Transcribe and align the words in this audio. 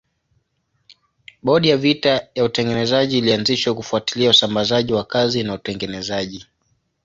Bodi 1.43 1.69
ya 1.69 1.77
vita 1.77 2.27
ya 2.35 2.43
utengenezaji 2.45 3.17
ilianzishwa 3.17 3.75
kufuatilia 3.75 4.29
usambazaji 4.29 4.93
wa 4.93 5.03
kazi 5.03 5.43
na 5.43 5.53
utengenezaji. 5.53 6.45